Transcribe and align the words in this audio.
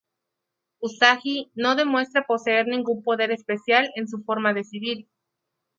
Usagi 0.81 1.51
no 1.53 1.75
demuestra 1.75 2.25
poseer 2.25 2.65
ningún 2.65 3.03
poder 3.03 3.29
especial 3.29 3.91
en 3.95 4.07
su 4.07 4.23
forma 4.23 4.51
de 4.51 4.63
civil. 4.63 5.07